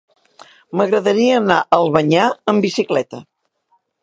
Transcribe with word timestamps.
M'agradaria 0.79 1.37
anar 1.41 1.59
a 1.61 1.79
Albanyà 1.83 2.27
amb 2.53 2.69
bicicleta. 2.69 3.23